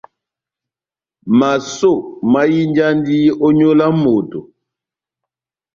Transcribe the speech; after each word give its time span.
Masó 1.39 1.91
mahinjandi 2.31 3.19
ó 3.45 3.47
nyolo 3.57 3.85
ya 3.89 3.95
moto. 4.03 4.39